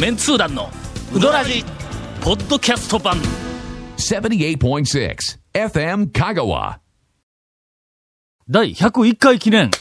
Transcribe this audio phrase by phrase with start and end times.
[0.00, 0.70] メンツー団の
[1.14, 1.62] ウドラジ
[2.22, 3.18] ポッドキャスト版。
[3.98, 5.16] 78.6
[5.52, 6.78] FM Kagawa.
[8.48, 9.70] 第101回記念。
[9.70, 9.76] こ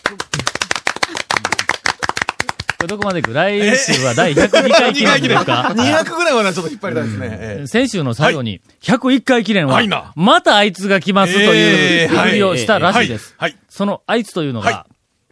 [2.82, 3.32] れどこまでいく？
[3.32, 5.74] 来週は第 102回記念ですか。
[5.74, 7.38] 200ぐらいまではちょっと引っ張りたいですね。
[7.62, 9.82] え先週の最後に、101回記念は
[10.18, 13.38] またあいつが来ますというえーふりをしたらしいです。
[13.70, 14.86] そのあいつというのはが、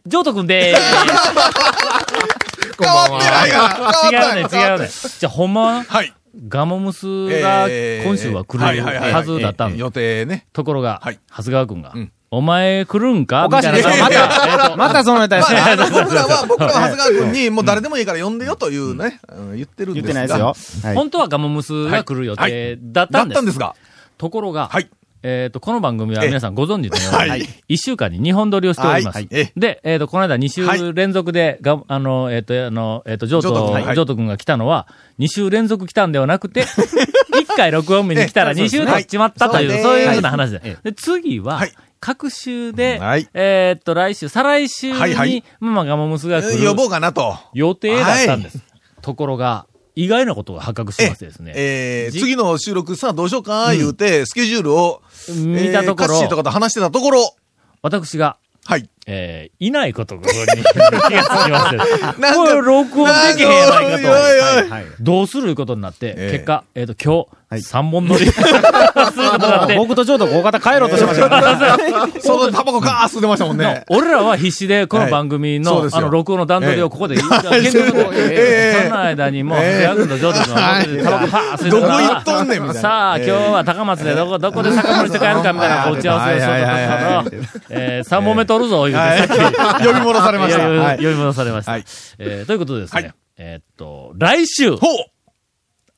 [0.05, 2.36] ジョート君でーす。
[2.79, 4.89] 変わってないが違うね、違うね。
[5.19, 6.13] じゃあ、ほんまは、はい。
[6.47, 7.05] ガモムス
[7.41, 10.45] がえー今週は来るはずだったんだ予定ね。
[10.53, 13.45] ところが、はい長谷川君が、うんお前来るんか？
[13.45, 14.03] おかしいみたいな。
[14.03, 15.61] また、またそのネタですね。
[15.77, 20.23] 僕らは、 僕らは長谷川君に、もう誰でもいいから呼んでよというね、うん言ってるん言ですが。
[20.25, 20.87] ってないですよ。
[20.89, 23.35] はい本当はガモムスが来る予定だったんです。
[23.35, 23.75] だったんですが。
[24.17, 24.89] ところが、はい。
[25.23, 27.47] えっ、と、この番組は皆さんご存知のように、はい。
[27.67, 29.15] 一週間に2本撮りをしております。
[29.15, 29.27] はい。
[29.31, 33.95] えで、えっ、と、この間2週連続で、があの、えっ、と、あの、えっ、と、ジョート、ジョート君はい。
[33.95, 34.87] ジョート君が来たのは、
[35.19, 36.63] 2週連続来たんではなくて、
[37.33, 39.81] 1回録音日に来たらえ2週経っちまったという、はい。
[39.83, 40.77] そういうふうな話で。
[40.83, 41.71] で、次は、はい。
[41.99, 43.27] 各週で、はい。
[43.33, 47.35] えっと、来週、再来週に、ママガモムスが来る呼ぼうかなと。
[47.53, 48.59] 予定だったんです。
[49.01, 49.65] ところが、
[49.97, 51.53] 意外なことが発覚してましてですね。
[51.55, 57.35] じえー、次の収録さ、どうしようか、言うて、スケジュールを、見たところえーカッシーとかと話してたところ、
[57.81, 58.87] 私が、はい。
[59.09, 61.77] えー、いないことがここに気がつきまして。
[62.35, 65.03] これ録音できへんやないかと。
[65.03, 67.61] どうするいうことになって、ええ結果、えっ、と、今はい。
[67.61, 68.25] 日、三本撮り。
[68.25, 71.57] することになって、僕とちょうど大型帰ろうとしましたから。
[72.19, 73.85] そのタバコガーッ吸ってましたもんね。
[73.89, 78.89] 俺らは必死で、この番組の、はいあの、録音の段取りをここで、え検討してええ。
[78.89, 82.81] その間にもう、ええヤクとジョート君が表でタバコパー吸いどこ行っとんねんみたいな。
[82.81, 87.37] さあ、え今日は高松でどこ、どこで酒盛りして帰るかみたいな、打ち合わせをするとはいはいはいころ、
[87.69, 89.85] えー、3本目取るぞ、言うて、はい。
[89.85, 90.63] 呼び戻されました。
[90.65, 91.71] 呼びはい呼び戻されました。
[91.71, 91.83] はい
[92.19, 94.89] えーということでですね、はいえーっと、来週、ほう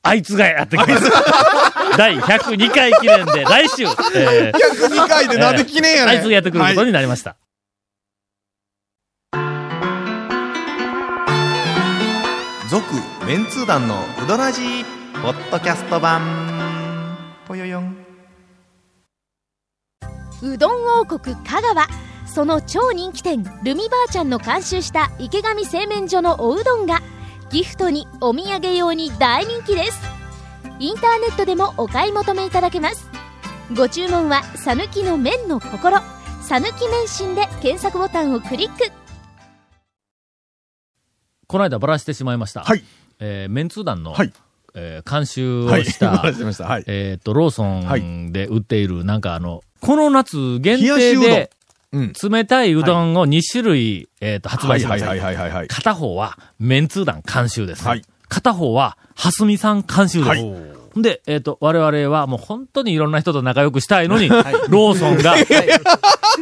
[0.02, 1.10] あいつがやってきます。
[1.96, 6.08] 第102回記念で、来週、えー !102 回でなんで記念やねん。
[6.16, 7.36] あいつがやってくることになりました。
[12.70, 12.84] 続、
[13.26, 14.84] メンツー団のうどらじ
[15.22, 16.22] ポッドキャスト版。
[17.46, 17.96] ぽよよん。
[20.42, 21.88] うどん王国香川
[22.32, 27.00] その超人気店ルミばあちゃんの監修した池上製麺所のおうどんが
[27.50, 30.00] ギフトにお土産用に大人気です
[30.78, 33.08] インターネットでもお買い求めいただけます
[33.76, 35.98] ご注文は「さぬきの麺の心」
[36.42, 38.90] 「さぬき麺心」で検索ボタンをクリック
[41.48, 42.60] この間ばらしてしまいました。
[42.62, 42.84] はい。
[43.18, 44.32] えーメンツー団の、はい
[44.74, 45.80] えー監修はい。
[45.80, 46.64] をした、話してました。
[46.66, 46.84] はい。
[46.86, 47.64] えっと、ローソ
[47.96, 51.59] ンで売っている、なんかあの、この夏限冷やしうどん定で、うん。
[51.92, 55.08] 冷たいうどんを2種類、えっと、発売しました。
[55.08, 55.68] はいはいはいはいはい。
[55.68, 57.84] 片方は、メンツー団監修です。
[57.84, 60.28] はい片方は、はすみさん監修です。
[60.28, 65.34] はいほんで、えっ、ー、と、我々はもう本当にいろんな人と仲良くしたいのに、はい、ローソンが、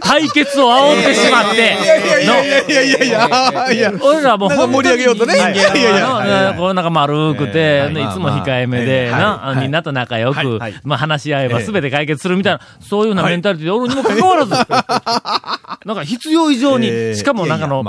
[0.00, 2.20] 対決を煽ってしまって、いやいや
[2.62, 17.82] いやいやいや、俺らもう本当に盛り上げようとね、いやいやいや、こうなんか丸くて、いつも控えめで、な、みんなと仲良く、まあ話し合えば全て解決するみたいな、そういうようなメンタリティでおるにもかかわらず、なんか必要以上に、しかもなんかの、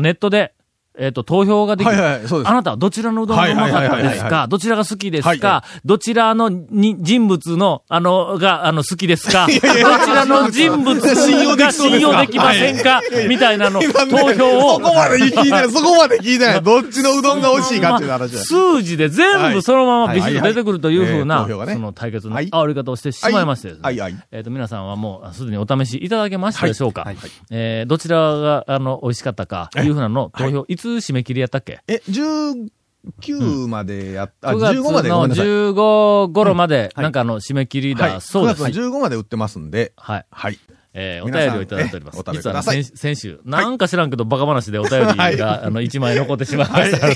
[0.00, 0.54] ネットで、
[0.98, 1.96] えっ、と、投票ができる。
[1.96, 4.46] はいはいあなたはどちらのうどんがうまかったですか？
[4.48, 9.46] どちらが好きですか、はいはどちらのに人物の、あの、が、あの、好きですか？
[9.48, 13.00] どちらの人物信用でが信用できませんか？
[13.28, 13.88] みたいなの、投
[14.34, 14.74] 票を。
[14.74, 16.62] そ、こまで聞いてない、そこまで聞いてない。
[16.62, 18.38] どっちのうどんが美味しいかっていう話だ。
[18.40, 22.48] 数字で全部そのままビシッと出てくるというふうなその対決のはい。
[22.48, 23.82] 煽り方をしてしまいましてですね。
[23.84, 24.16] はいはい。
[24.32, 27.02] えっと、皆さんはもうすでにお試しいただけましたでしょうか？
[27.02, 27.16] はい。
[27.16, 27.30] はい。
[27.50, 29.80] えーどちらが、あの、美味しかったか、い。
[29.80, 31.80] うふうなの、投票、いつ締め切りやったっけ？
[31.86, 35.46] え、19までやっ、あ、9月15までごめのんなさい。
[35.46, 38.10] 15頃まで、はいなんかあの、締め切りはい。
[38.12, 38.62] だそうです。
[38.62, 40.26] 9月の15まで売ってますんで、はい。
[40.30, 40.58] はい。
[40.94, 42.22] えーお便りをいただいております。
[42.32, 47.06] 実は先先週、なんか知らんけど、バカ話でお便りが、はい あの、1枚残ってしまいました。
[47.08, 47.14] うん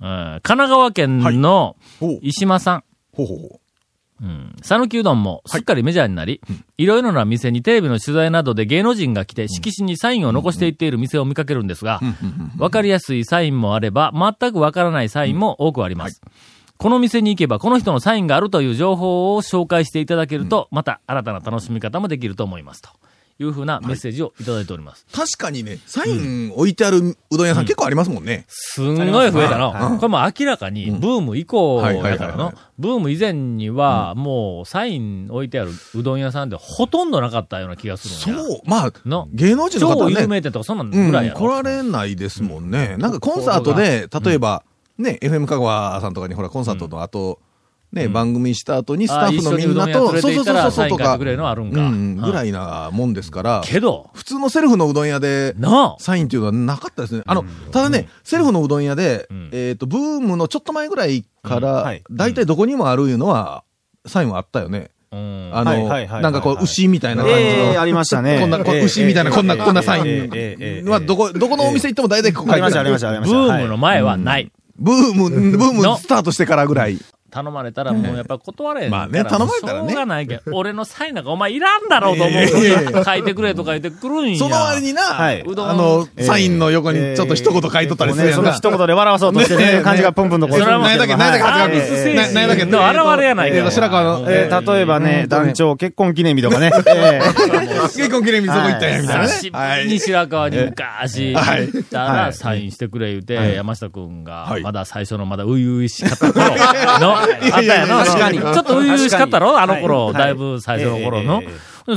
[0.00, 1.76] 神奈川県の
[2.22, 2.84] 石間さん。
[3.14, 3.61] ほうほうほうん。
[4.62, 6.40] 讃岐うどんもすっかりメジャーになり、
[6.78, 12.00] いろいろな店にテレビの取材などで芸能人が来て色紙にサインを残していっている店を見かけるんですが、
[12.56, 16.20] わかりやすいサインもあれば、全くわからないサインも多くあります。
[16.78, 22.82] この店に行けばこの人のサインがあるという情報を紹介していただけると、また新たな楽しみ方もできると思います。
[22.82, 22.90] と
[23.38, 25.06] いうふうなメッセージをいただいております。
[25.12, 25.16] う。
[25.16, 28.44] 確かにね、サイン置いてあるうどん屋さん結構ありますもんね。
[28.48, 29.72] すんごい増えたの。
[29.98, 32.52] これも明らかにブーム以降やからの。
[32.78, 38.44] ブーム以前には、もうサイン置いてあるうどん屋さんでほとんどなかったような気がするんや。
[38.44, 38.60] そう。
[38.64, 39.28] まあ、の？
[39.32, 41.38] 芸能人の方ね、有名店とかそんなんうん、ぐらいやろ。
[41.38, 42.96] 来られないですもんね。
[42.98, 44.62] なんかコンサートで、例えば、
[44.98, 47.38] ね、FM 香川さんとかにほら、コンサートの後、
[47.92, 51.80] ね、番組した後にスタッフのみんなあと、一緒にうどん屋連れて行ったらサインとか書いてくれるのあるんか。
[51.80, 52.48] うん、ぐらい。
[52.48, 55.96] いなもんですから、けど、普通のセルフのうどん屋で、なあ。
[55.98, 57.22] サインっていうのはなかったですね。
[57.26, 63.64] あの、ただね、セルフのうどん屋で、んえっ、と、ブームのちょっと前ぐらいからうんはい、大体どこにもあるいうのは、
[64.06, 64.90] サインはあったよね。
[65.10, 65.88] うんあの、
[66.22, 67.40] なんかこう、牛みたいな感じの。
[67.40, 68.38] ええありましたね。
[68.40, 73.54] こんな、牛みたいな、ええこんな、ええこんなサインは、どこ、どこのお店行っても大体ここありました、ありましした、ありまブした。
[73.54, 74.50] ームの前はない。
[74.78, 76.98] ブーム、ブームのスタートしてからぐらい。
[77.32, 78.98] 頼まれたらもうやっぱ断れんから。
[78.98, 79.88] まあね頼まれたらね。
[79.88, 84.38] しょうがないけど、俺のサインなんかお前いらんだろうと思う書いてくれとか言ってくるんや。
[84.38, 85.40] その割にな、はい。
[85.40, 88.36] うどんあの、ええサインの横にちょっと一言書いとったりするやんか。
[88.36, 90.58] その一言で笑わそうとしてね、感じがプンプンとこう。
[90.58, 93.70] それはもう何やったっけ何やったっけアー何やったっけ何やったっけ神の現れやないか。
[93.70, 96.70] 白川のえー例えばね、団長結婚記念日とかね。
[96.86, 99.28] え結婚記念日そこ行ったんや、みたいなね。
[99.28, 99.50] 久し。
[99.50, 101.68] ぶりに白川に昔はい。
[101.72, 102.32] 行ったらはい。
[102.32, 104.62] サインしてくれ言うて、山下くんがは、い。
[104.62, 106.44] まだ最初のまだ初々しかった頃
[107.00, 108.04] の、あったやろ？
[108.04, 108.38] 確かに。
[108.38, 109.58] ちょっと初々しかったろ？
[109.58, 110.14] あの頃、はい。
[110.14, 111.42] だいぶ最初の頃の。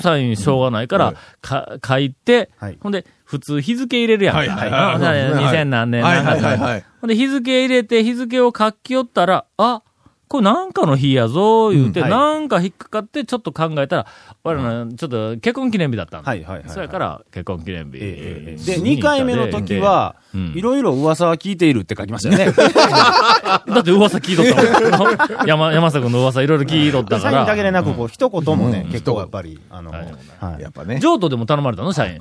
[0.01, 4.33] サインしょうがないから、か、書いてはい、ほんで、普通日付入れるやん。
[4.33, 4.39] か。
[4.39, 4.50] はい。
[4.50, 4.69] はい。
[4.72, 4.92] はい。
[4.94, 5.19] ほんではい。
[5.45, 6.24] 2000何年はい。
[6.24, 6.57] 何月はい。
[6.57, 6.72] はい。
[6.72, 6.83] はい。
[7.01, 9.83] ほんで日付入れて、日付を書き寄ったら、あ、
[10.27, 12.12] これなんかの日やぞ、言うて、うんはい。
[12.12, 14.07] なんか引っかかって、ちょっと考えたら、
[14.44, 16.30] 俺らの、ちょっと結婚記念日だったんだ。
[16.30, 16.63] はいはいはい。
[16.63, 18.00] はいそやから、結婚記念日。
[18.01, 22.51] えで、2回目の時はうん、いろいろ噂は聞いているって書きましたよね。
[22.57, 25.48] だって噂聞いとったもん。
[25.48, 27.72] 山、山下君の噂いろいろ聞いとったかサインだけでら。
[27.72, 28.92] なく、こう、一言もねう、ん。
[28.92, 30.01] 結構やっぱり、あの、はい。
[30.42, 30.62] はい。
[30.62, 31.00] やっぱね。
[31.00, 31.94] 譲渡でも頼まれたの？
[31.94, 32.18] 社員。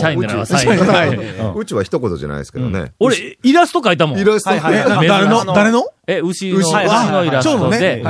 [0.00, 0.78] 社員でならサイン。
[0.78, 2.92] はうちは一言じゃないですけどね。
[3.00, 4.18] 俺、イラスト描いたもん。
[4.18, 4.50] イラスト。
[4.50, 5.08] はいはいはい。
[5.08, 5.84] 誰の誰の？
[6.10, 6.68] え、牛の、牛。
[6.68, 8.02] 牛のイラストで、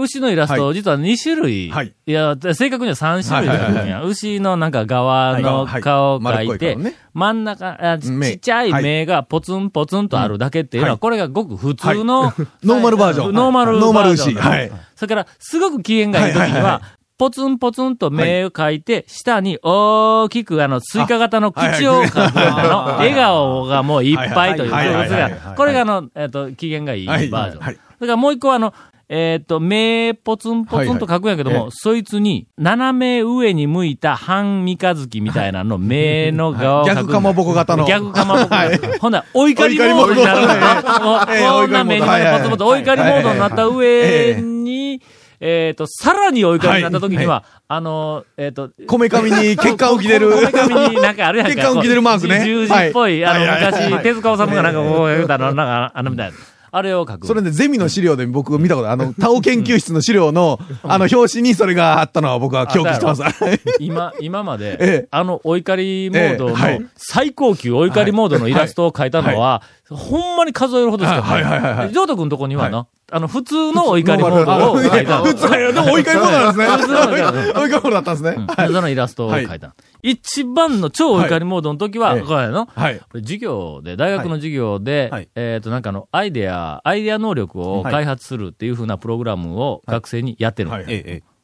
[0.00, 1.70] 牛のイラスト、実は2種類。
[1.70, 1.94] はい。
[2.04, 4.02] いや、正確には3種類あるんや。
[4.02, 5.80] 牛のなんか側のはい。
[5.80, 6.76] 顔を描いて
[7.14, 10.98] 真ん中あち、っちゃい目がポツンポツンとあるだけっていうのは、はい。
[10.98, 12.32] これがごく普通の、
[12.64, 13.32] ノーマルバージョン。
[13.32, 14.40] ノーマルノーマルバージョン牛。
[14.40, 14.72] はい。
[14.96, 16.82] それから、すごく機嫌がいい時には、
[17.18, 27.64] ポツンポツンと目を描いて、下に大きくあの、スイカ型の口を描くの、 笑顔がもういっぱいというはいはいはいはいやつが、これがあの、えっと、機嫌がいいバはいージョン。
[27.64, 28.72] はいだからもう一個はあの、
[29.08, 36.96] えっ、と、目、ポツンポツンと書くんやけども、そいつに、斜め上に向いた半三日月みたいなの、目の側を書く。
[36.96, 37.86] 逆かまぼこ型の。
[37.86, 38.54] 逆かまぼこ。
[38.54, 38.78] はい。
[39.00, 45.00] ほんなら、お怒りモードになるのええこんな目にまでポツポツ、おはい怒りモードになった上に、
[45.40, 50.30] えっと、さらにお怒りになった時にはは、あの、えっと、こめかみに血管浮き出る。
[50.30, 51.54] こめかみになんかあるやんか。
[51.54, 52.44] 血管浮き出るマークね。
[52.44, 53.90] 十字っぽい、あの、はいはいはい。
[53.90, 56.36] 昔、手塚治虫がなんかこう言うたの、なんか、あのみたいな。
[56.70, 57.26] あれを書く。
[57.26, 63.22] それね、ゼミの資料で僕が見たことあの、タオ研究室の資料の、あの、表紙にそれがあったのは僕は記憶してます。
[63.80, 65.08] 今、今まで、ええ。
[65.10, 66.56] あの、お怒りモードの
[66.96, 71.42] 最高級お怒りモードのイラストを描いたのは、ほんまに数えるほどしかはい。
[71.42, 71.60] はい。
[71.60, 71.70] はい。
[71.70, 71.86] はない。
[71.86, 71.90] い。
[71.90, 71.92] い。
[71.92, 75.20] ジョート君のとこにはな、あの、普通のお怒りモードを描いた。
[75.20, 75.24] の。
[75.26, 76.66] 普通、でも追いかけモードなんですね。
[76.66, 77.90] 普通のお怒りモード。
[77.90, 78.46] だったんですね。
[78.56, 79.74] でそのイラストを描いた。
[80.02, 82.68] 一番の超お怒りモードの時は、はいこれやの、
[83.14, 85.28] 授業で、大学の授業で、はい。
[85.34, 90.70] えっ、と、なんかあの、アイデア、アイデア能力を開発するっていう風なプログラムを学生にやってる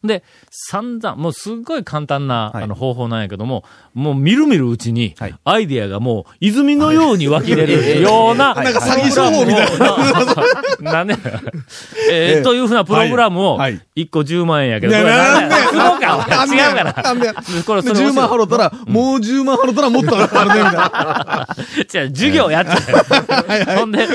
[0.04, 2.64] で、散々、もうすっごい簡単な、はい。
[2.64, 9.78] あの方法なんやけども、もうみるみるうちにはい、アイデアがもう泉のように湧き出る ような、なんか詐欺商法みたい
[10.82, 10.92] な。
[10.92, 11.16] なんで、
[12.10, 13.72] えーというふうなプログラムをはい。
[13.74, 17.02] はい、1個10万円やけど、ねこれなんだよなんそうか、違うから。
[17.02, 17.32] なんで
[17.66, 21.48] これ、でそれ10万払ったら、もう10万払ったらもっとあるね、みたいな。
[21.88, 23.78] じゃあ、授業やっちゃう。
[23.78, 24.06] ほんで、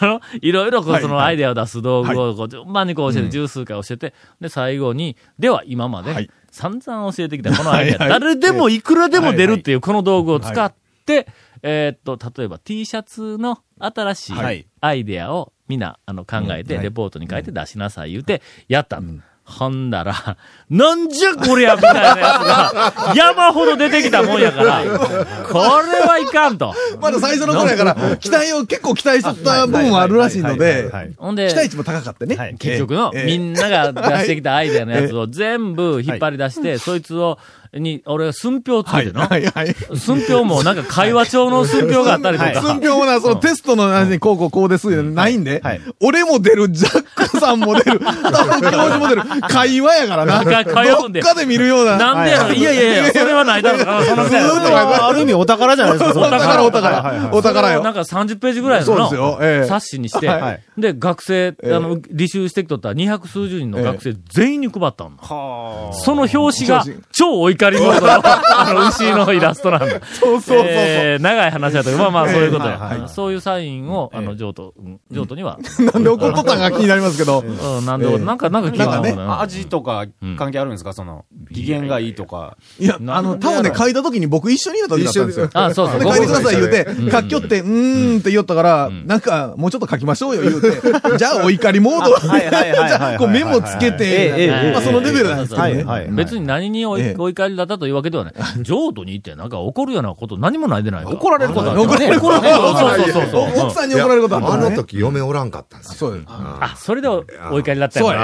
[0.00, 10.72] あの、いろいろこう、そのアイデアを出す道具を、こう、順番にこう教えて、十数回教えて、で、最後に、では今まではい、散々教えてきたこのアイデア、誰でもいくらでも出るっていうこの道具を使っ
[11.06, 11.26] て、
[11.62, 14.60] えーっと、例えば T シャツの新しはい。
[14.60, 14.66] い。
[14.80, 19.20] アイデアをみんな、あの、考えて、レポートに書いて出しなさい言うて、やったの。
[19.44, 20.36] ほんだら、
[20.70, 26.72] なんじゃこりゃみたいなやつが、山ほど出てきたもんやから、これはいかんと。
[27.00, 32.36] まだ最初の頃やから、期待を結構期待しとった部分もあるらしいので、ほんで、期待値も高かったね。
[32.36, 32.54] はい。
[32.54, 33.26] 結局の、ええ。
[33.26, 37.38] みんなが出してきたアイデアのやつを全部引っ張り出して、そいつを、
[37.74, 39.74] に、俺が寸評つけはい、ての、はい、はい。
[39.96, 45.60] 寸評もなんか会話帳の寸評があったりとか、寸評もな、そのテストの話にこうこうこうですよないんで。
[45.64, 50.44] はい、俺も出る、ジャックさんも出る、タフ教授も出る、会話やからな。
[50.44, 51.20] 会会話もんで。
[51.20, 51.96] どっかで見るような。
[51.96, 52.62] なんでやろ、い。
[52.62, 54.28] やいやいや、それはないだろうとか、その。
[54.28, 57.30] ずーっある意味お宝じゃないですか、お宝、お宝。
[57.32, 57.70] お宝。
[57.72, 57.82] よ。
[57.82, 59.38] なんか30ページぐらいのそうですよ。
[59.40, 59.66] ええ。
[59.66, 60.62] 冊子にして、はい。
[60.78, 61.74] で、学生、ええ。
[61.74, 65.16] あの、履修してきとった二百数十人の学生全員に配ったの。
[65.16, 69.86] はその表紙が超お怒怒りモードの、あの、牛のイラストなんだ。
[70.20, 70.66] そうそうそうそう。
[70.66, 72.78] えー長い話だと、まあまあ、そういうことや。
[72.78, 75.58] はいはいそういうサインを、あの、譲渡、うん譲渡には、
[75.94, 77.40] なんで怒っとったんか気になりますけど。
[77.40, 80.06] うん、なんで、なんか、なんか聞いたなんかね味とか
[80.38, 80.92] 関係あるんですか？
[80.92, 82.56] その、機嫌がいいとか。
[82.78, 85.50] いや、あの、多分ね、書いた時に僕一緒にいた時だったんですよ。
[85.52, 86.00] あ、そうそう。
[86.00, 90.70] で、書いてください言うてうん、書きよって、うーんって言おったから、なんか、もうちょっと書きましょうよ言うて、
[91.18, 95.84] じゃあお怒りモード、はいはいはいはいじゃあこうメモつけて、まあそのレベルなんですけどね。
[95.84, 96.08] はいはい。
[96.12, 98.34] 別に何にお怒りだったというわけではない。
[98.62, 101.10] 譲渡に行ってなんか怒るようなこと何もないでないか。
[101.10, 103.66] 怒られることある怒られる怒られることそうそうそうそう。
[103.66, 104.56] 奥さんに怒られることあったあ。
[104.56, 106.10] の時嫁おらんかったんですよ。
[106.10, 106.24] そう。
[106.26, 107.24] あ、それでお
[107.58, 108.16] 怒りだったよね。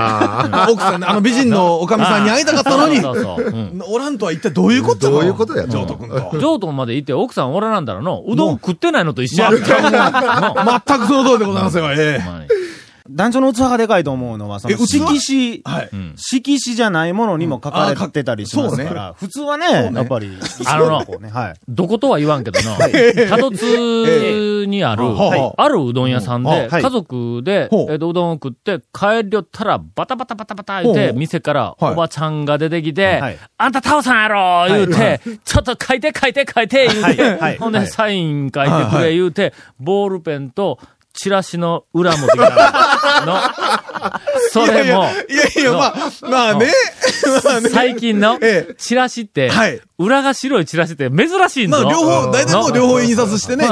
[0.70, 3.00] 奥さん、あの美人のおかみさんに会いたかったのに、
[3.86, 6.38] おらんとは一体どういうことどういうことやジョート君と。
[6.38, 9.50] 譲渡まで行って奥さんおらなんだらの、うどん食ってないのと一緒や。
[9.50, 12.67] 全くその通りでございますよ、ええ。
[13.10, 15.88] 団長の器がでかいと思うのは、その、色紙、はい。
[15.92, 16.14] うん。
[16.16, 18.80] 色紙じゃないものにも書かれてたりしますうん。
[18.80, 20.30] あかから、普通はね、やっぱり、
[20.66, 21.04] あの。
[21.68, 22.76] どことは言わんけどの、
[23.28, 25.54] 多度津にある、はい。
[25.56, 26.82] あるうどん屋さんで、はい。
[26.82, 31.92] 家族で、えっと、うどんを食って、帰りよったら、バタバタバタバタ言うて、店からはい。
[31.92, 33.38] おばちゃんが出てきて、はい。
[33.56, 37.38] あんたタオさんやろ言うて、ちょっと書いて書いて書いて言うて、はい。
[37.38, 37.58] はい。
[37.58, 37.86] ほんで、はい。
[37.86, 40.78] サイン書いてくれ言うて、ボールペンと、
[41.20, 43.40] チラシの裏持ってきたの。
[44.52, 46.72] それも、いやいや、まあ、まあね。
[47.44, 47.70] まあね。
[47.70, 48.74] 最近のええ。
[48.78, 49.80] チラシって、はい。
[49.98, 53.66] 裏が白いチラシって珍しいんだまあ両方、大体もう両方印刷してね。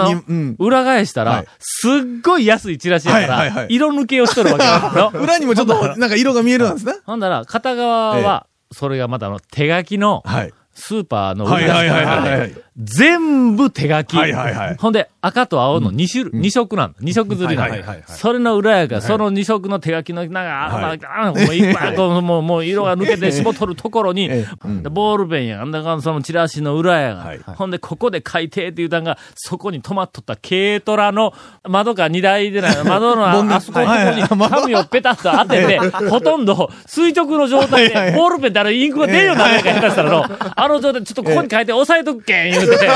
[0.58, 1.46] 裏返したら、はい。
[1.60, 6.94] すっごい安いチラシやから、色抜けをしとるわけだろ 裏にもちょっと、なんか色が見えるんですね。
[7.06, 10.52] ほんだら、片側は、それがまたあの手書きの、はい。
[10.74, 12.40] スーパーの売り出しはいはいはいはい。
[12.40, 14.16] はい全部手書き。
[14.16, 14.76] はいはいはい。
[14.76, 16.98] ほんで、赤と青の2種、二色なんだ。
[17.00, 17.68] 2色釣りなんだ。
[17.68, 18.04] はいはいはいはい。
[18.06, 24.28] それの裏やから、その2色の手書きの、なんか、ああもういっぱい、こうもう、もう色が抜けて絞っとるところに、
[24.90, 27.40] ボールペンや、あんだかそのチラシの裏やが、はい。
[27.46, 31.32] ほんで、ここで書いてって言うたんが、そこに止まっとった軽トラの
[31.66, 34.16] 窓か荷台でな い、窓のああそこのとこはいはい。
[34.16, 35.78] に紙をペタッと当てて、
[36.10, 42.86] ほとんど垂直の状態で、ボールペンってあのインクが出るようになるやんか、下手したらの、あの状態でちょっとここに書いて押さえとくけん、言うて、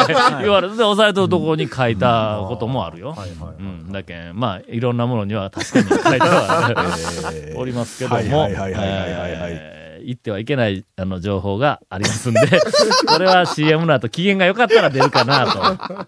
[0.43, 3.17] 言われて、で押さえとくとこに書いたこともあるよ。
[3.59, 3.93] うん。
[3.93, 8.29] だけん、まあ、いろんなものには確かに書いてはおりますけども、はい。
[8.31, 8.55] はい。
[8.55, 8.73] はい。
[8.73, 9.37] はい。
[9.37, 9.81] はい。
[10.05, 12.41] 言ってはいけない、あの、情報がありますんで、
[13.07, 16.07] これは CM の後機嫌が良かったら出るかなと。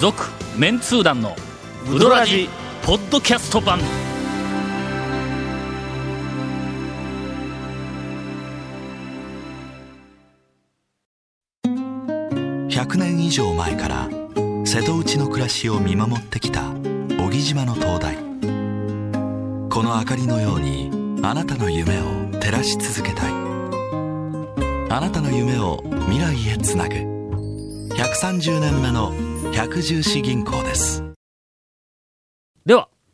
[0.00, 1.34] 続、メンツー団の、
[1.90, 2.48] ウドラジ、
[2.84, 3.80] ポッドキャスト版。
[12.88, 14.08] 100年以上前から
[14.64, 16.72] 瀬戸内の暮らしを見守ってきた
[17.18, 18.16] 小木島の灯台。
[19.68, 20.90] この明かりのように
[21.22, 22.04] あなたの夢を
[22.40, 23.32] 照らし続けたい。
[24.90, 26.94] あなたの夢を未来へつなぐ。
[27.94, 29.12] 130年目の
[29.52, 31.07] 百十四銀行です。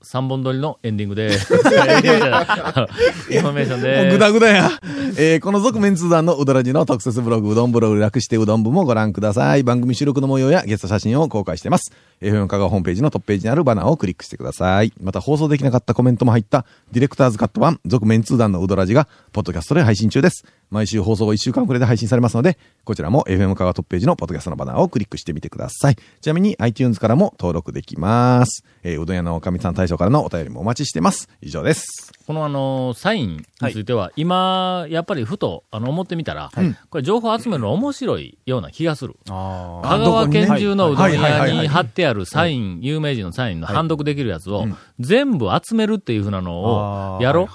[0.04, 1.52] では、三本撮りのエンディングです。
[3.32, 4.08] インフォメーションもです。
[4.08, 4.70] うぐだぐだや。
[5.16, 9.62] えーこの続麺通団のうどラヂの特設ブログ、うどんブログ略してうどん部もご覧ください。
[9.62, 11.92] 番組収録の模様やゲスト写真を公開しています。
[12.20, 14.92] FM 香川ホームページのトップページにあるバナーをクリックしてください。
[15.00, 20.44] また放送できなかったコメントも入ったディレクターズカット版、続麺通団のうどラヂが、ポッドキャストで配信中です。
[20.70, 25.96] 毎週放送後1週間くらいで配信されますので、こちらも FM 香川トップページのポッドキャストのバナーをクリックしてみてください。
[26.20, 28.64] ちなみに iTunes からも登録できます。
[28.82, 31.28] えーうどん屋のおかみさん大将からのお便りもお待ちしてます。
[31.40, 32.12] 以上です。
[32.26, 36.50] このあの、サインについては、今、やっぱりふと、あの、思ってみたら、
[36.88, 39.14] これ情報集めるの面白いような気がする。
[39.28, 44.66] あ香川県中のうどん屋に貼ってあるサイン、有名人のサインの判読できるやつを、
[45.00, 47.46] 全部集めるっていうふうなのを、やろ。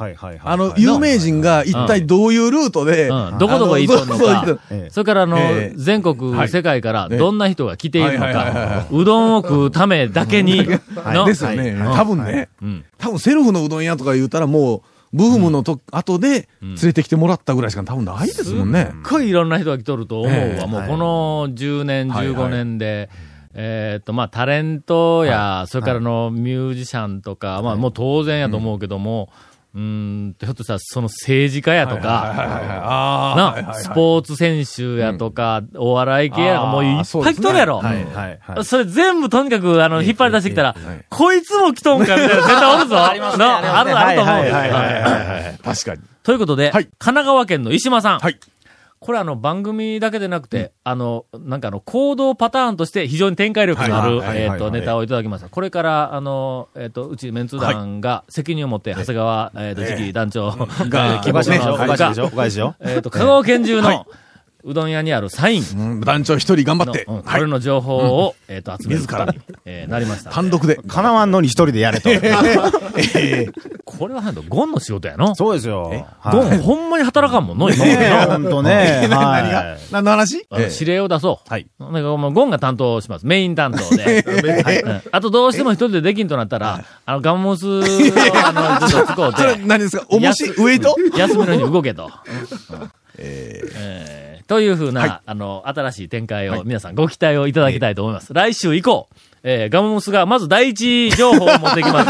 [0.43, 3.38] あの、有名人が一体どういうルートで、うん。
[3.39, 4.41] どこどこ行っとんのか。
[4.41, 4.89] あそうそうええ。
[4.91, 5.73] それからあの、ええ。
[5.77, 6.49] 全国、はい。
[6.49, 7.17] 世界からええ。
[7.17, 10.63] どんな人が来ているのかは、うどんを食うためだけに、
[10.95, 11.25] の。
[11.25, 11.75] ですよね。
[11.95, 12.85] 多分ね、うん。
[12.99, 14.58] 多分セルフのうどん屋とか言うたらもう、
[15.11, 18.91] ブームのと、後で連れてきてもらったぐらいしか多分ないですもんね。
[18.91, 20.37] すっごいいろんな人が来とると思うわ。
[20.37, 20.65] ええ。
[20.67, 22.35] もうこの10年、はいはい。
[22.35, 23.09] 15年で、
[23.53, 29.29] えーっと、まあ、タレントや、それからのミュージシャンとか、まあ、もう当然やと思うけども、
[29.75, 37.77] うーん、ひょっとしたらその政治家やとか、スポーツ選手やとか、お笑い系やとか、もういっぱい来とるやろ。
[37.77, 38.65] はいはいはい。
[38.65, 40.75] それ全部とにかく、あの、引っ張り出してきたら
[41.09, 42.97] こいつも来とんかみたいな、絶対おるぞ。
[43.05, 43.45] ありますね。
[43.45, 45.63] ある、あると思う。
[45.63, 46.01] 確かに。
[46.23, 48.19] ということで、はい神奈川県の石間さん。
[48.19, 48.39] はい
[48.99, 55.47] これあの番組だけでなくて、あの、なんかあの、行動パターンとして非常に展開力のある、えっと、ネタをいただきました。
[55.47, 61.75] これから、あの、えっと、うちメンツ団が責任を持って、長谷川、えっと、次期団長が、 おかしいでしょ？
[61.75, 62.23] おかしいでしょ？
[62.23, 62.75] がおかしいでしょ？
[62.81, 63.95] えっと、香川県中はい。
[63.97, 64.07] の、
[64.63, 67.03] うどん屋にあるサインうん団長一人頑張の、って。
[67.07, 67.47] うんこはいれ。
[67.47, 70.31] の情報を、えっと、集める自らことに、えーなりました。
[70.31, 70.75] 単独で。
[70.75, 72.09] かなわんのに一人でやれと。
[73.85, 75.33] これはゴンの仕事やの？
[75.35, 75.91] そうですよ。
[76.31, 79.07] ゴン、ほんまに働かんもんの、今までねえ、ほんとね。
[79.09, 79.77] 何はい が？
[79.91, 80.45] 何の話？
[80.79, 81.49] 指令を出そう。
[81.49, 81.67] はい。
[81.79, 83.25] なんかもうゴンが担当します。
[83.25, 84.23] メイン担当で。
[84.63, 90.05] はいうんあとどうしても一人でできんとなったら、あの、ガンモスを、あの、ちょっと使うそれて、何ですか？
[90.09, 90.95] 重し、ウエイト？
[91.17, 92.09] 休みの日に動けと。
[93.17, 98.33] えーというふうな、あの、新しい展開を皆さんご期待をいただきたいと思います。
[98.33, 99.07] 来週以降、
[99.43, 102.03] えーガンモスがまず第一情報を持ってきま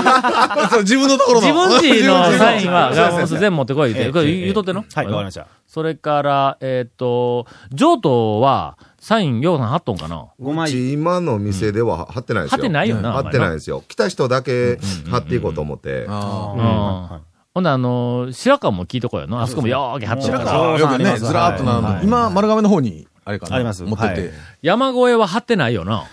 [0.71, 0.79] す。
[0.79, 1.47] 自分のところの。
[1.47, 4.09] 自分ちのサインは ガンモスそうそう全部持ってこいって。
[4.13, 4.85] これ言うとっての？
[4.93, 5.47] はい、わかりました。
[5.67, 10.69] それから、えっと、譲渡は、サイン、ようさん貼っとんかな？5枚。
[10.69, 12.57] うち今の店では貼ってないですよ。
[12.57, 13.83] 貼ってないよな貼ってないですよ。
[13.89, 14.79] 来た人だけ
[15.11, 16.05] 貼っていこうと思って。
[16.07, 19.41] あうんほんで、あの、白川も聞いとこうよな。
[19.41, 20.39] あそこもよーけ貼ってるあ。
[20.39, 20.73] から。
[20.75, 23.55] あよくね、ずらーっとなはい今、丸亀の方に、あれかな。
[23.55, 24.21] あります持ってって。
[24.21, 26.05] はい山越えは貼ってないよな。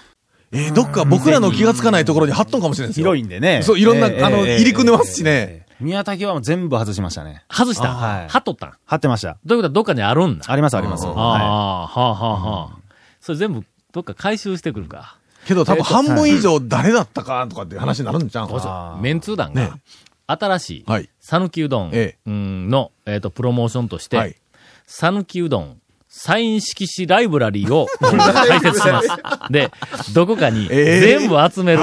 [0.53, 3.07] えーどっか僕らの気がつかないところに貼っとんかもしれないですよ。
[3.07, 3.63] 広いんでね。
[3.63, 7.45] そういろんなええあのええ入り組んでますしねええ宮崎はもう全部外しましたね。
[7.51, 7.93] 外した？
[7.93, 8.73] はい貼っとったん？
[8.87, 9.37] 貼ってました。
[9.47, 9.63] ということ？
[9.65, 10.45] はどっかにあるんだ？
[10.51, 11.07] ありますあります。
[11.07, 12.79] ああ、ははあ、はあ、はあ。
[13.21, 15.19] それ全部、どっか回収してくるか。
[15.47, 18.95] けど多分半分以上誰だったかとかっていう話になるんちゃうかこうしよな。
[18.99, 19.79] うメンツー団ねが、
[20.27, 21.93] 新しいはい、讃岐うどん
[22.27, 24.33] の、えっと、プロモーションとしはい。
[24.33, 24.39] て、
[24.87, 29.09] 讃岐うどん、サイン色紙ライブラリーを 開設します。
[29.51, 29.71] で、
[30.15, 31.19] どこかにええ。
[31.19, 31.81] 全部集める。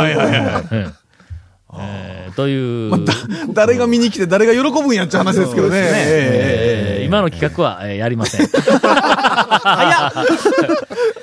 [2.36, 3.06] という、
[3.54, 5.78] 誰が見に来て誰が喜ぶんやっちゃう話ですけどね。
[5.78, 7.04] ええ。
[7.04, 8.46] ー今の企画は、えーやりません。
[8.48, 8.50] ー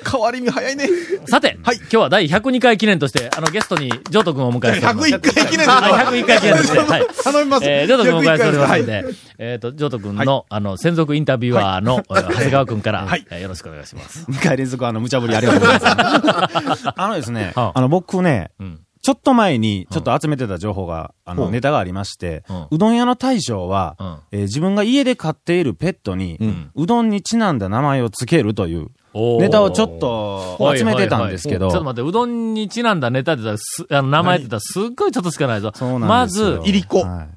[0.11, 0.89] 変わり身早いね。
[1.25, 5.09] さて、今日は第102回記念として、あの、ゲストに、ジョート君をお迎えしております。
[5.09, 5.69] 101回記念です。
[5.69, 7.07] はい、101回記念として、はい。
[7.23, 7.65] 頼みます。
[7.65, 9.05] えー、ジョート君をお迎えしております101ので、
[9.37, 13.25] えっと、ジョート君の、あの、専属インタビュアーの、長谷川君から、はい。
[13.29, 14.25] えーよろしくお願いします。
[14.29, 16.89] 2回連続あの、無茶ぶりありがとうございます。
[16.95, 17.79] あのですね、はあ。
[17.79, 26.37] あの、僕ねうん、ちょっと前に、ちょっと集めてた情報が、あの、ネタがありましてうん、うどん屋の大将はうん、えー自分が家で飼っているペットに、
[26.75, 35.71] うどんにちなんだ名前をつけるという、ネタをちょっと集めてたんですけど、ちょっと待って、うどんにちなんだネタって言ったらす、あの、名前って言ったらすっごいちょっとしかないぞ。
[35.75, 37.27] そうなまんですよず、いりこは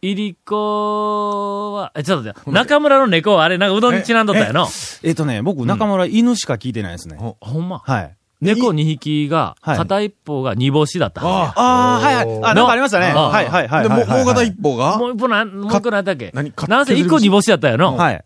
[0.00, 4.68] いいりこは、え、ちょっと待って、中村の猫はあれ、なんかうどんにちなんどったやの？
[5.02, 7.16] えっとね、僕、中村犬しか聞いてないですね。
[7.18, 7.80] ほんま？
[7.80, 8.14] はい。
[8.40, 11.20] 猫2匹が、はい片一方が煮干しだった。
[11.22, 12.24] あああ、はいはい。
[12.44, 13.06] あ、なんかありましたね。
[13.06, 13.82] ああはいはいはい。
[13.82, 14.96] で、もう、もう片一も方が？
[14.96, 16.30] う一方なん、もう一個なんだっけ？
[16.32, 16.52] 何？
[16.52, 17.96] かなんせ一個煮干しやったよの？
[17.96, 18.24] はい。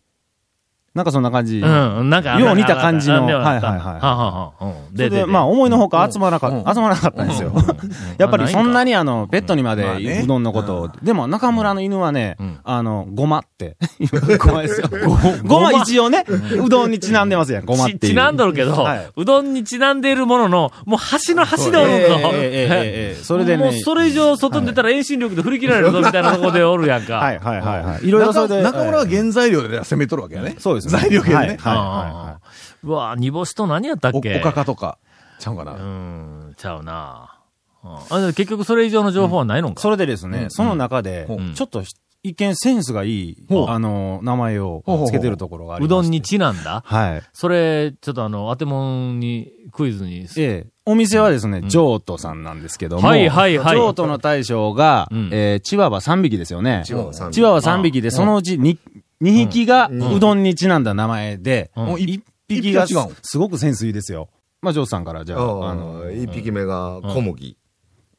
[0.94, 1.59] なんかそんな感じ。
[1.59, 2.38] うん、なんか。
[2.38, 3.24] よう似た感じの。
[3.24, 3.61] はいはいはい。
[3.61, 7.52] はで、で、まあ思いのほか集まらなかった、集まらなかったんですよ。
[8.18, 10.90] やっぱりそんなにあの、ベッドにまでうどんのことを。
[11.02, 13.76] でも中村の犬はね、あの、ごまって。
[14.38, 14.88] ごまですよ。
[15.44, 16.26] ごま一応ね、
[16.62, 23.22] うどんにちなんでますやん、ごまってちなんどるけど、うどんにちなんでいるものの、もう端の端でおるぞ。
[23.22, 23.64] それでね。
[23.64, 27.14] もうそれ以上外に出たら遠心力で振り切られるぞみたいなとこでおるやんか。
[27.16, 28.07] はいはいはいはい。
[28.07, 28.62] いろいろそれで。
[28.62, 30.57] 中村は原材料で攻めとるわけやね。
[30.59, 30.82] そうです。
[30.88, 30.99] ね。
[30.99, 31.38] 材料系でね。
[31.38, 32.40] はいはいは
[32.85, 34.37] うわ煮干しと何やったっおけ？
[34.38, 34.99] おかかとか、
[35.38, 35.73] ちゃうかな。
[35.73, 35.77] う。
[35.79, 37.38] ん、ちゃうな。
[37.85, 37.95] うん。
[37.95, 41.83] あ結局それ以上の情報はないのか、それでですね、その中でうん、ちょっと
[42.25, 45.09] 一見センスがいい、あの、名前をほうほうほう。
[45.09, 45.95] つけてるところがありまして。
[45.95, 46.83] うどんにちなんだ。
[46.87, 47.23] はい。
[47.33, 50.29] それ、ちょっとあの、当てもんに、クイズに。
[50.37, 53.77] ええ、お店はですね、譲渡さんなんですけども、はいはいはい。
[53.77, 55.31] 譲渡の大将が、うん。
[55.33, 56.85] えーチワワ3匹ですよね。
[56.87, 57.35] チワワ3匹。
[57.35, 58.79] チワワ3匹で、そのうち 2,
[59.23, 64.29] 2匹がうどんにちなんだ名前で、うんもう1匹が一匹が違うすごくセンスいいですよ。
[64.61, 66.05] まあ、ジョーさんから、じゃあ、ああの？
[66.07, 67.57] あ、、一匹目が小麦。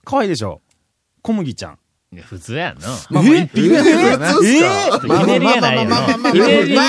[0.04, 0.62] 可愛いでしょ
[1.22, 1.80] 小麦ちゃん。
[2.14, 2.88] いや普通やんな。
[3.10, 4.58] まあまあ、一匹目ですよね。
[5.02, 5.96] ひねりがないよな。
[6.32, 6.82] ひねりが、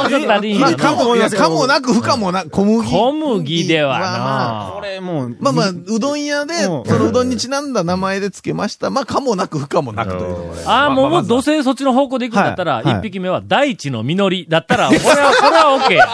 [0.00, 0.74] もうちょっと足りんまあ。
[0.74, 2.90] かも、かもなく不可もな、小麦。
[2.90, 4.72] 小麦ではまあな。
[4.74, 8.90] これもう、まあまあ、うどん屋で、うんそのうどんにちなんだ名前で付けました。
[8.90, 10.66] まあ、かもなく不可もなくというところで。
[10.66, 16.06] ああ、もう、もう、ままずはどうせそっちの方向で行くんだったら、はいはい一匹目は大地の実りだったら、これは、これはオッケーや。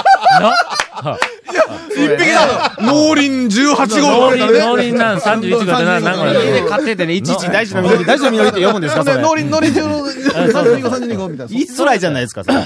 [1.02, 1.18] な
[1.90, 9.18] 一匹だと、農林18号農林、農林なん31号でな、なんか家で買っててね、いちいち大事な実り、大事な実りって読むんですか、それ。
[9.18, 11.52] 農林、農林中の32号、32号みたいな。
[11.52, 12.56] 言いづらいじゃないですか、 それ。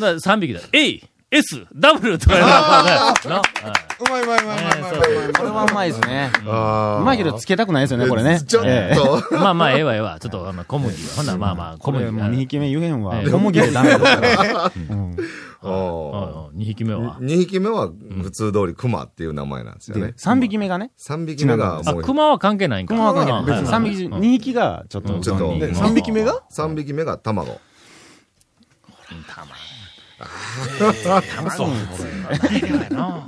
[0.00, 0.60] 3匹だ。
[0.72, 3.14] A、S、W とか。
[3.28, 3.42] な
[4.00, 5.38] うまいうまいうまいうまいうま。
[5.38, 6.30] これはうまいですね。
[6.46, 7.00] ああ。
[7.00, 8.40] うまいけどつけたくないですよね、これね。
[8.40, 9.22] ちょっええと。
[9.36, 10.18] まあまあ、ええわええわ。
[10.20, 11.16] ちょっと、あの、小麦は。
[11.16, 13.16] ほんならまあまあ、小麦これもう2匹目言えんわ。
[13.20, 14.72] ええ小麦でダメだから。
[15.62, 17.18] お2匹目は。
[17.20, 17.90] 2匹目は
[18.22, 20.14] 普通通りクマっていう名前なんですよね。
[20.16, 22.94] 3匹目がね、3匹目があ、もう、熊は関係ないんか。
[22.94, 23.44] 熊は関係ない。
[23.44, 27.60] 別にはい3匹、2匹がちょっと、ちょっと、で、3匹目が？3匹目が卵。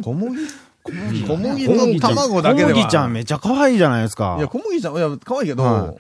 [0.03, 0.37] 小麦？
[0.85, 2.71] 小麦の卵だけでは。
[2.71, 4.37] 小麦ちゃんめっちゃ可愛いじゃないですか。
[4.39, 5.95] いや、小麦ちゃん、いや、可愛いけど、は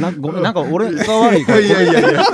[0.00, 1.60] なごめん、なんか俺が悪いから。
[1.60, 2.24] いやいやいや。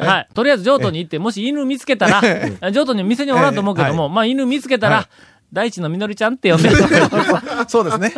[0.00, 0.28] はい。
[0.34, 2.22] とりあえず、譲渡に行って、もし犬見つけたら、
[2.70, 5.08] 譲渡に店におらんと思うけども、まあ、犬見つけたら、
[5.52, 6.70] 大地のみのりちゃんって呼んで。
[7.68, 8.14] そうですね。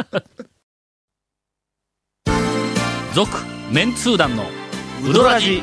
[3.15, 3.39] 続、
[3.73, 4.45] メンツー団の、
[5.09, 5.63] ウドラジ、